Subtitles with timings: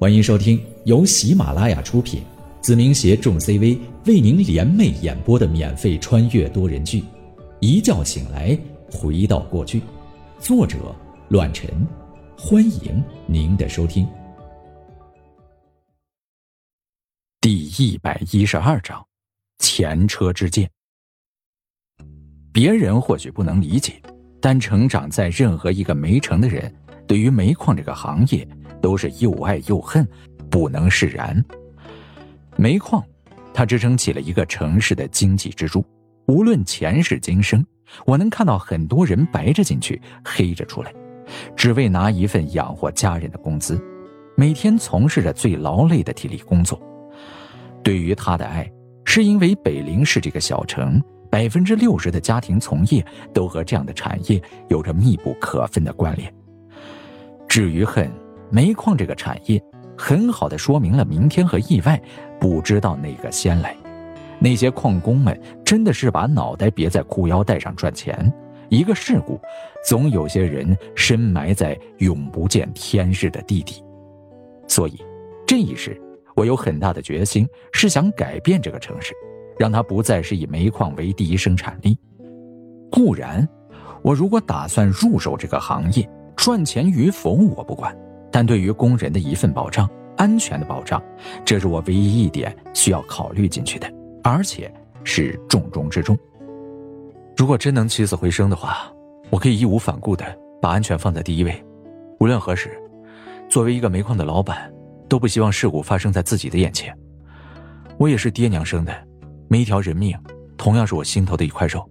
[0.00, 2.22] 欢迎收听由喜马拉雅出品，
[2.60, 3.76] 子明携众 CV
[4.06, 7.00] 为您联袂演播的免费穿越多人剧
[7.58, 8.56] 《一觉醒来
[8.92, 9.80] 回到过去》，
[10.38, 10.94] 作者：
[11.30, 11.68] 乱臣。
[12.38, 14.06] 欢迎您的收听。
[17.40, 19.04] 第一百一十二章：
[19.58, 20.70] 前车之鉴。
[22.52, 24.00] 别人或许不能理解，
[24.40, 26.72] 但成长在任何一个煤城的人，
[27.04, 28.48] 对于煤矿这个行业。
[28.80, 30.06] 都是又爱又恨，
[30.50, 31.44] 不能释然。
[32.56, 33.02] 煤矿，
[33.54, 35.84] 它支撑起了一个城市的经济支柱。
[36.26, 37.64] 无论前世今生，
[38.04, 40.92] 我能看到很多人白着进去，黑着出来，
[41.56, 43.80] 只为拿一份养活家人的工资，
[44.36, 46.80] 每天从事着最劳累的体力工作。
[47.82, 48.70] 对于他的爱，
[49.04, 53.02] 是因为北陵市这个小城，百分之六十的家庭从业
[53.32, 56.30] 都和这样的产业有着密不可分的关联。
[57.48, 58.10] 至于恨，
[58.50, 59.62] 煤矿这个产业，
[59.96, 62.00] 很好的说明了明天和意外
[62.40, 63.76] 不知道哪个先来。
[64.38, 68.32] 那些矿工们真的是把脑袋别在裤腰带上赚钱。
[68.68, 69.40] 一个事故，
[69.84, 73.82] 总有些人深埋在永不见天日的地底。
[74.66, 75.02] 所以，
[75.46, 76.00] 这一世
[76.36, 79.14] 我有很大的决心，是想改变这个城市，
[79.58, 81.98] 让它不再是以煤矿为第一生产力。
[82.90, 83.48] 固然，
[84.02, 87.96] 我如果打算入手这个行业，赚钱与否我不管。
[88.30, 91.02] 但对于工人的一份保障、安全的保障，
[91.44, 93.90] 这是我唯一一点需要考虑进去的，
[94.22, 94.72] 而且
[95.04, 96.16] 是重中之重。
[97.36, 98.92] 如果真能起死回生的话，
[99.30, 100.24] 我可以义无反顾的
[100.60, 101.64] 把安全放在第一位。
[102.18, 102.70] 无论何时，
[103.48, 104.70] 作为一个煤矿的老板，
[105.08, 106.92] 都不希望事故发生在自己的眼前。
[107.96, 108.92] 我也是爹娘生的，
[109.48, 110.18] 每一条人命
[110.56, 111.88] 同样是我心头的一块肉。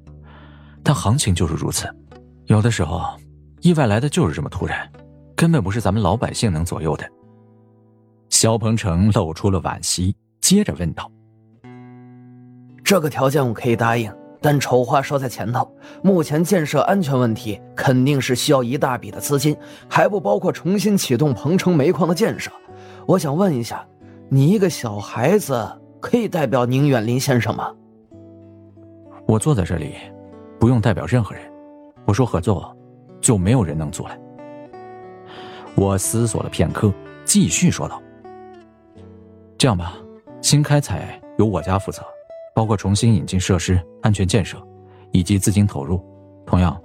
[0.83, 1.87] 但行情就是如此，
[2.45, 3.01] 有的时候
[3.61, 4.89] 意外来的就是这么突然。
[5.37, 7.07] 根本不是咱们老百姓能左右的。
[8.29, 11.09] 肖鹏程露出了惋惜，接着问道
[12.83, 14.11] ：“这个条件我可以答应，
[14.41, 15.71] 但丑话说在前头，
[16.01, 19.55] 目前建设安全问题肯定是需要一大笔的资金，
[19.87, 22.51] 还不包括重新启动鹏程煤矿的建设。
[23.05, 23.87] 我想问一下，
[24.29, 25.71] 你一个小孩子
[26.01, 27.71] 可以代表宁远林先生吗？”
[29.27, 29.93] 我坐在这里，
[30.59, 31.43] 不用代表任何人。
[32.05, 32.75] 我说合作，
[33.21, 34.19] 就没有人能阻拦。
[35.77, 36.91] 我思索了片刻，
[37.23, 38.01] 继续说道
[39.59, 39.93] ：“这样吧，
[40.41, 42.01] 新开采由我家负责，
[42.55, 44.57] 包括重新引进设施、安全建设，
[45.11, 46.03] 以及资金投入。
[46.47, 46.75] 同样，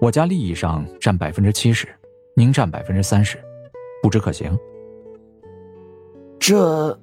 [0.00, 1.86] 我家利益上占百分之七十，
[2.34, 3.38] 您占百分之三十，
[4.02, 4.58] 不知可行？”
[6.40, 6.98] 这，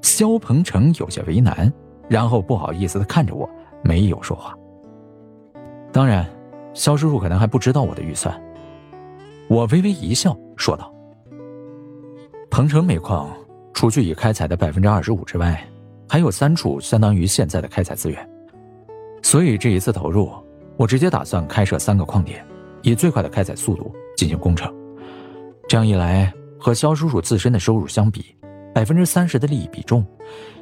[0.00, 1.72] 肖鹏程有些为难，
[2.08, 3.50] 然后不好意思的看着我，
[3.82, 4.56] 没有说话。
[5.92, 6.24] 当然，
[6.72, 8.40] 肖师傅可能还不知道我的预算。
[9.48, 10.92] 我微微一笑，说道
[12.50, 13.34] ：“鹏城煤矿
[13.72, 15.66] 除去已开采的百分之二十五之外，
[16.06, 18.30] 还有三处相当于现在的开采资源。
[19.22, 20.30] 所以这一次投入，
[20.76, 22.46] 我直接打算开设三个矿点，
[22.82, 24.70] 以最快的开采速度进行工程。
[25.66, 26.30] 这样一来，
[26.60, 28.36] 和肖叔叔自身的收入相比，
[28.74, 30.04] 百分之三十的利益比重，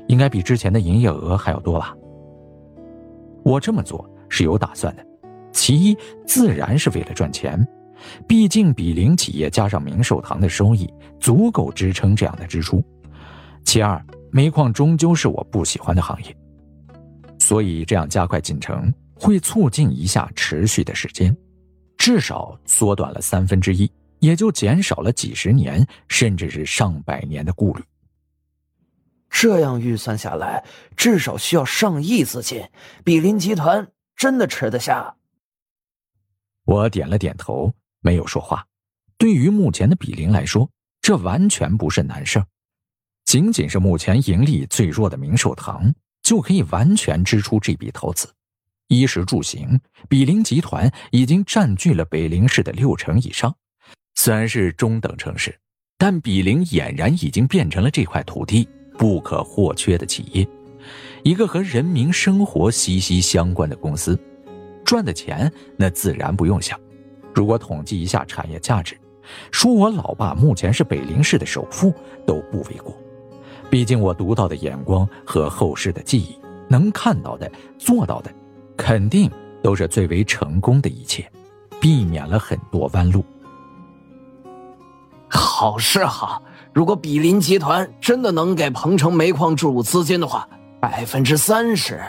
[0.06, 1.92] 应该比之前的营业额还要多吧？
[3.42, 5.04] 我这么做是有打算的，
[5.52, 7.66] 其一自然是为了赚钱。”
[8.26, 10.88] 毕竟，比邻企业加上明寿堂的收益
[11.20, 12.82] 足够支撑这样的支出。
[13.64, 16.36] 其二，煤矿终究是我不喜欢的行业，
[17.38, 21.36] 所以这样加快进程会促进一下持续的时间，
[21.96, 23.90] 至少缩短了三分之一，
[24.20, 27.82] 也就减少了几十年甚至是上百年的顾虑。
[29.28, 30.64] 这样预算下来，
[30.96, 32.62] 至少需要上亿资金，
[33.04, 35.16] 比邻集团真的吃得下。
[36.64, 37.72] 我点了点头。
[38.06, 38.64] 没有说话。
[39.18, 40.70] 对于目前的比邻来说，
[41.02, 42.46] 这完全不是难事儿。
[43.24, 48.28] 仅仅是目前盈利最弱的明寿堂，就可以完全支出这笔投资。
[48.86, 53.52] 衣食住行，比邻集团已经占据了北陵市的六成以上。
[54.14, 55.58] 虽然是中等城市，
[55.98, 60.46] 但比邻俨然已经变成了这块土地不可或缺的企业，
[61.24, 64.16] 一个和人民生活息息相关的公司。
[64.84, 66.78] 赚的钱，那自然不用想。
[67.36, 68.98] 如果统计一下产业价值，
[69.50, 71.92] 说我老爸目前是北陵市的首富
[72.26, 72.96] 都不为过。
[73.68, 76.34] 毕竟我独到的眼光和后世的记忆，
[76.66, 78.32] 能看到的、做到的，
[78.74, 79.30] 肯定
[79.62, 81.30] 都是最为成功的一切，
[81.78, 83.22] 避免了很多弯路。
[85.28, 86.42] 好是好，
[86.72, 90.48] 如果比邻集团真的能给鹏城煤矿注入资金的话，
[90.80, 92.00] 百分之三十，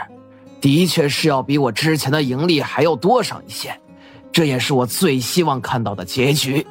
[0.61, 3.77] 的确是要比我之前的盈利还要多上一些。
[4.37, 6.63] 这也是我最希望看到的结局。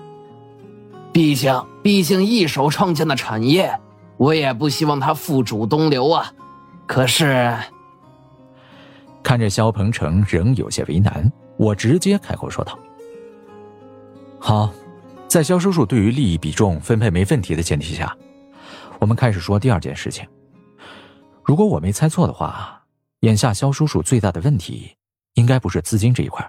[1.12, 1.52] 毕竟，
[1.82, 3.76] 毕竟一手创建的产业，
[4.18, 6.32] 我也不希望他付诸东流啊。
[6.86, 7.58] 可是，
[9.20, 12.78] 看着肖鹏程仍有些为难，我直接开口说道
[14.38, 14.72] ：“好，
[15.26, 18.16] 在肖叔叔对于利益比重分配没问题的前提下，
[19.00, 20.24] 我们开始说第二件事情。
[21.42, 22.80] 如果我没猜错的话，
[23.22, 24.94] 眼下肖叔叔最大的问题，
[25.34, 26.48] 应该不是资金这一块。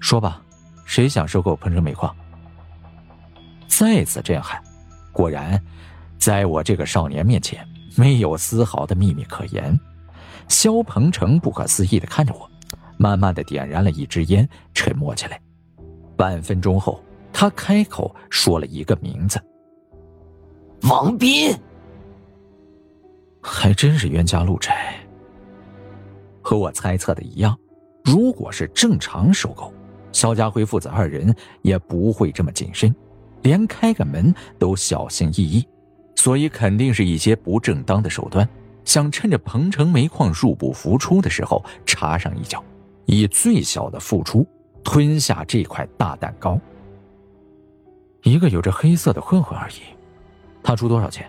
[0.00, 0.42] 说吧，
[0.84, 2.14] 谁想收购鹏程煤矿？”
[3.68, 4.60] 再次震撼，
[5.12, 5.62] 果然，
[6.18, 7.64] 在我这个少年面前，
[7.96, 9.78] 没有丝毫的秘密可言。
[10.48, 12.50] 肖鹏程不可思议的看着我，
[12.96, 15.40] 慢慢的点燃了一支烟，沉默起来。
[16.16, 17.00] 半分钟后，
[17.32, 19.40] 他开口说了一个名字：
[20.82, 21.56] 王斌。
[23.40, 24.94] 还真是冤家路窄。
[26.42, 27.56] 和我猜测的一样，
[28.04, 29.72] 如果是正常收购，
[30.12, 32.94] 肖家辉父子二人也不会这么谨慎。
[33.42, 35.66] 连开个门都小心翼翼，
[36.14, 38.46] 所以肯定是一些不正当的手段，
[38.84, 42.62] 想趁着鹏城煤矿入不敷出的时候插上一脚，
[43.06, 44.46] 以最小的付出
[44.84, 46.60] 吞下这块大蛋糕。
[48.22, 49.80] 一个有着黑色的混混而已，
[50.62, 51.26] 他出多少钱？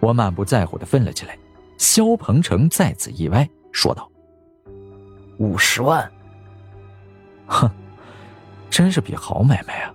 [0.00, 1.38] 我满不在乎的问了起来。
[1.78, 4.10] 肖鹏程再次意外，说道
[5.38, 6.10] ：“五十万。”
[7.50, 7.68] 哼，
[8.70, 9.92] 真是笔好买卖啊！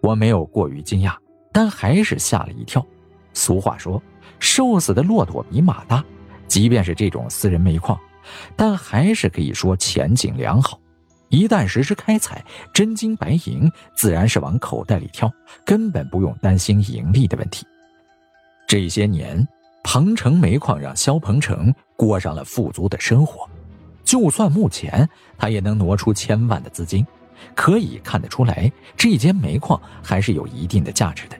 [0.00, 1.16] 我没有过于惊讶，
[1.52, 2.84] 但还是吓了一跳。
[3.32, 4.02] 俗话说
[4.40, 6.04] ：“瘦死的骆驼比马大。”
[6.46, 7.98] 即便是这种私人煤矿，
[8.54, 10.78] 但还是可以说前景良好。
[11.28, 15.32] 一旦实施开采，真金白银自然是往口袋里跳，
[15.64, 17.66] 根本不用担心盈利的问题。
[18.68, 19.46] 这些年，
[19.82, 23.48] 鹏城煤矿让肖鹏程过上了富足的生活，
[24.14, 27.04] 就算目前他也能挪出千万的资金。
[27.56, 31.36] 可以看得出来，这间煤矿还是有一定的价值的。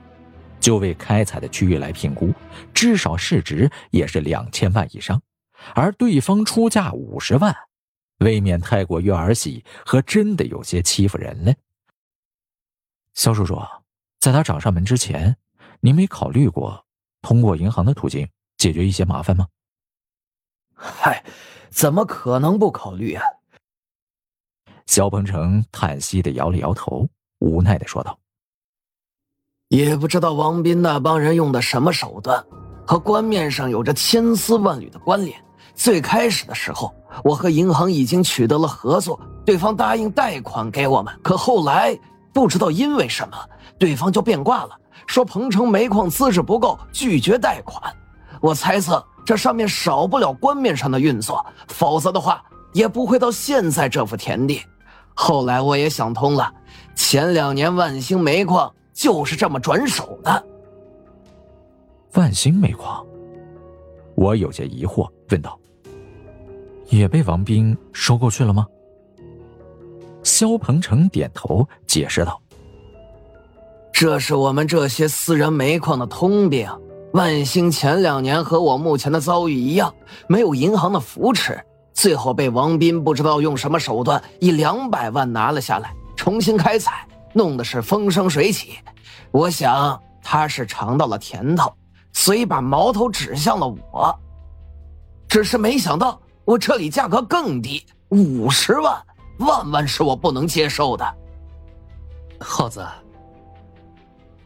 [0.58, 2.32] 就为开采的区域来评估，
[2.74, 5.22] 至少市值也是两千万以上。
[5.72, 7.54] 而对方出价五十万，
[8.18, 11.54] 未免太过于儿戏，和真的有些欺负人了。
[13.14, 13.56] 肖叔叔，
[14.18, 15.36] 在他找上门之前，
[15.78, 16.84] 您没考虑过
[17.22, 18.28] 通过银行的途径
[18.58, 19.46] 解决一些麻烦吗？
[20.74, 21.24] 嗨，
[21.74, 23.24] 怎么可能不考虑啊？
[24.86, 27.08] 肖鹏程叹息的摇了摇头，
[27.40, 28.16] 无奈的说道
[29.68, 32.42] ：“也不知道王斌那帮人用的什么手段，
[32.86, 35.36] 和官面上有着千丝万缕的关联。
[35.74, 36.94] 最开始的时候，
[37.24, 41.12] 我和银行已经取得了合作，对方答应贷款给我们。
[41.24, 41.98] 可后来
[42.32, 43.36] 不知道因为什么，
[43.80, 44.78] 对方就变卦了，
[45.08, 47.92] 说鹏程煤矿资质不够，拒绝贷款。
[48.40, 54.60] 我猜测这上面少不了官面上的运作，否则的话也不会到现在这副田地。”
[55.16, 56.52] 后来我也想通了，
[56.96, 60.44] 前两年万兴煤矿就是这么转手的。
[62.14, 63.04] 万兴煤矿，
[64.16, 65.58] 我有些疑惑，问道
[66.90, 68.66] ：“也被王斌收购去了吗？”
[70.24, 72.40] 肖鹏程点头，解释道
[73.92, 76.68] ：“这是我们这些私人煤矿的通病。
[77.14, 79.94] 万兴前两年和我目前的遭遇一样，
[80.26, 81.58] 没有银行的扶持。”
[81.94, 88.78] 最后被王斌不知道用什么手段，以两百万拿了下来，重新开采，弄得是风生水起。
[89.30, 91.72] 我想他是尝到了甜头，
[92.12, 94.12] 所以把矛头指向了我。
[95.28, 99.00] 只是没想到我这里价格更低，五十万，
[99.38, 101.14] 万万是我不能接受的。
[102.40, 102.84] 耗子，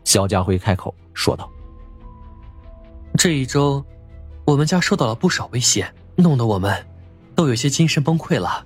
[0.05, 1.49] 肖家辉开口说道
[3.19, 3.85] ：“这一周，
[4.45, 6.87] 我们家受到了不少威胁，弄得我们……”
[7.35, 8.65] 都有些精神崩溃了。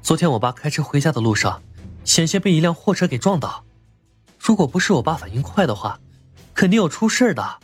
[0.00, 1.60] 昨天我爸开车回家的路上，
[2.04, 3.64] 险些被一辆货车给撞到。
[4.38, 5.98] 如果不是我爸反应快的话，
[6.54, 7.58] 肯定要出事的。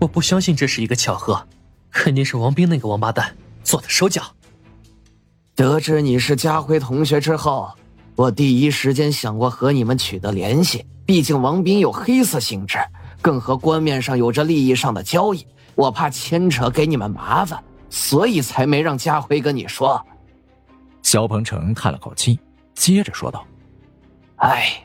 [0.00, 1.46] 我不相信这是一个巧合，
[1.92, 4.22] 肯定是王斌那个王八蛋做的手脚。
[5.54, 7.70] 得知你是家辉同学之后，
[8.16, 10.84] 我第一时间想过和你们取得联系。
[11.06, 12.78] 毕竟王斌有黑色性质，
[13.28, 17.62] 更和官面上有着利益上的交易，我怕牵扯给你们麻烦。
[17.90, 20.02] 所以才没让家辉跟你说。
[21.02, 22.40] 肖鹏程叹了口气，
[22.74, 23.44] 接着说道
[24.40, 24.82] ：“哎，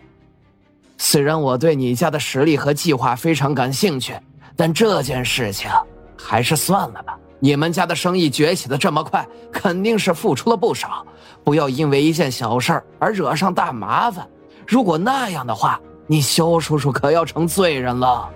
[0.98, 4.14] 虽然我对你家的实力和计划非常感兴趣，
[4.58, 5.72] 但这件事情
[6.18, 7.18] 还是算了吧。
[7.40, 11.06] 你们家的生意崛起的这么快，肯定是付出了不少。
[11.46, 14.28] 不要因为一件小事而惹上大麻烦。
[14.68, 18.30] 如果那样的话，你肖叔叔可要成罪人了。”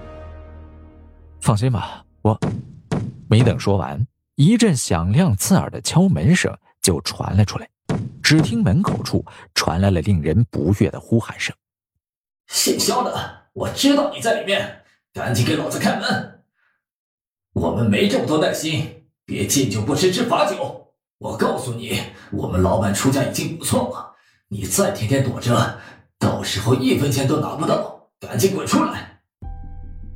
[1.42, 2.40] 放心吧，我
[3.30, 4.06] 没等说完。
[4.36, 7.68] 一阵响亮刺耳的敲门声就传了出来，
[8.22, 11.56] 只听门口处传来了令人不悦的呼喊声
[12.48, 16.44] ：“姓肖的，我知道你在里面，赶紧给老子开门！
[17.54, 20.94] 我们没这么多耐心，别敬酒不吃吃罚酒。
[21.18, 22.00] 我告诉你，
[22.32, 24.14] 我们老板出价已经不错了，
[24.50, 25.80] 你再天天躲着，
[26.20, 27.96] 到时候一分钱都拿不到。
[28.20, 29.20] 赶紧滚出来！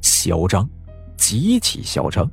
[0.02, 0.68] 嚣张，
[1.16, 2.28] 极其嚣张！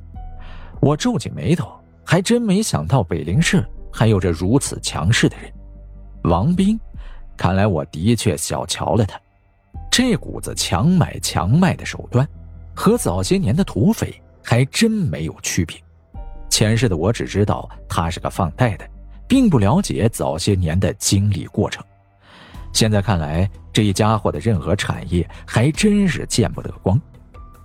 [0.81, 1.71] 我皱紧眉头，
[2.03, 5.53] 还真没想到北陵市还有着如此强势的人。
[6.23, 6.79] 王斌，
[7.37, 9.21] 看来我的确小瞧了他。
[9.91, 12.27] 这股子强买强卖的手段，
[12.75, 15.77] 和早些年的土匪还真没有区别。
[16.49, 18.89] 前世的我只知道他是个放贷的，
[19.27, 21.85] 并不了解早些年的经历过程。
[22.71, 26.99] 现在看来，这一家伙的任何产业还真是见不得光。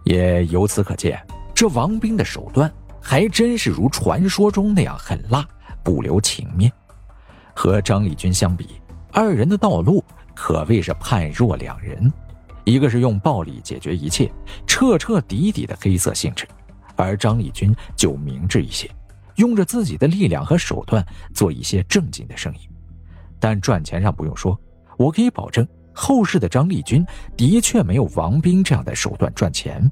[0.05, 1.19] 也由此可见，
[1.55, 5.47] 这王斌的手段还真是如传说中那样狠辣，
[5.83, 6.71] 不留情面。
[7.55, 8.81] 和张立军相比，
[9.13, 12.13] 二人的道路可谓是判若两人。
[12.65, 14.33] 一个是用暴力解决一切，
[14.67, 16.47] 彻彻底底的黑色性质；
[16.97, 18.91] 而张立军就明智一些，
[19.37, 22.69] 用着自己的力量和手段做一些正经的生意。
[23.39, 24.59] 但赚钱上不用说，
[24.97, 27.05] 我可以保证，后世的张立军
[27.37, 29.91] 的确没有王斌这样的手段赚钱。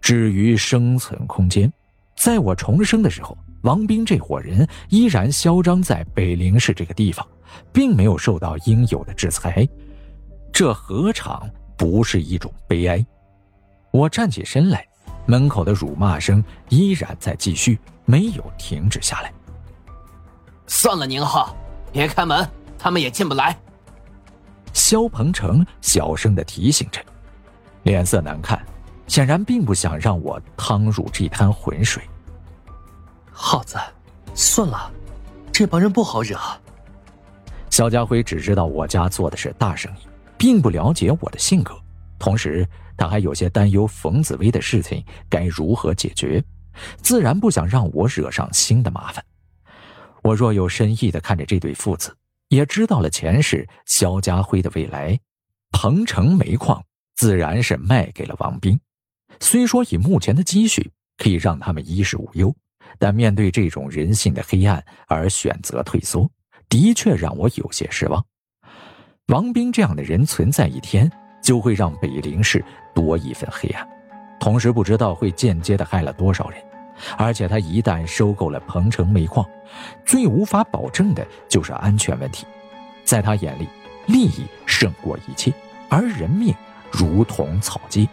[0.00, 1.72] 至于生存空间，
[2.16, 3.36] 在我重生的时候。
[3.62, 7.24] 王斌这伙人依然嚣张在北陵市这个地方，
[7.72, 9.64] 并没有受到应有的制裁，
[10.52, 13.06] 这何尝不是一种悲哀？
[13.92, 14.84] 我站起身来，
[15.26, 19.32] 门口的辱骂声依然在继续，没有停止下来。
[20.66, 21.56] 算了，宁浩，
[21.92, 22.44] 别开门，
[22.76, 23.56] 他们也进不来。
[24.82, 27.00] 肖鹏程小声的提醒着，
[27.84, 28.60] 脸色难看，
[29.06, 32.02] 显然并不想让我趟入这滩浑水。
[33.30, 33.78] 耗子，
[34.34, 34.90] 算了，
[35.52, 36.36] 这帮人不好惹。
[37.70, 40.00] 肖家辉只知道我家做的是大生意，
[40.36, 41.80] 并不了解我的性格，
[42.18, 46.42] 同时他还有些担忧冯紫薇的事情该如何解决，
[47.00, 49.24] 自然不想让我惹上新的麻烦。
[50.24, 52.12] 我若有深意的看着这对父子，
[52.52, 55.18] 也知道了前世肖家辉的未来。
[55.70, 56.84] 鹏城煤矿
[57.16, 58.78] 自然是卖给了王斌，
[59.40, 62.54] 虽说以目前的积蓄可以让他们衣食无忧。
[62.98, 66.30] 但面对这种人性的黑暗而选择退缩，
[66.68, 68.22] 的确让我有些失望。
[69.28, 71.10] 王斌这样的人存在一天，
[71.42, 72.62] 就会让北陵市
[72.94, 73.88] 多一份黑暗，
[74.38, 76.62] 同时不知道会间接的害了多少人。
[77.16, 79.44] 而且他一旦收购了鹏城煤矿，
[80.04, 82.46] 最无法保证的就是安全问题。
[83.04, 83.68] 在他眼里，
[84.06, 85.52] 利益胜过一切，
[85.88, 86.54] 而人命
[86.90, 88.08] 如同草芥。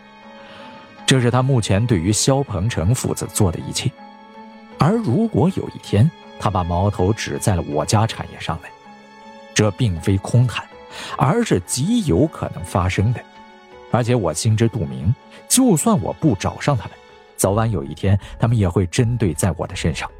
[1.06, 3.90] 这是他目前对于肖鹏程父子做的一切。
[4.78, 8.70] 而如果有一天他把矛头指在了我家产业上来，
[9.54, 10.66] 这并非空谈，
[11.18, 13.20] 而是极有可能发生的。
[13.92, 15.14] 而且我心知肚明，
[15.48, 16.98] 就算我不找上他们，
[17.40, 20.12] 早晚有一天他们也会针对在我的身上。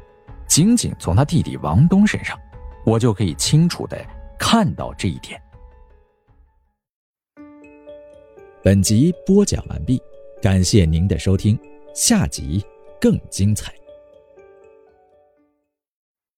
[0.48, 2.36] 仅仅从他弟弟王东身上，
[2.84, 4.04] 我就可以清楚的
[4.38, 5.40] 看到这一点。
[8.62, 10.02] 本集播讲完毕，
[10.40, 11.58] 感谢您的收听，
[11.94, 12.64] 下集
[12.98, 13.72] 更精彩。